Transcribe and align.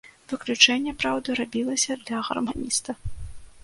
Выключэнне, 0.31 0.93
праўда, 1.03 1.37
рабілася 1.43 2.01
для 2.05 2.27
гарманіста. 2.31 2.91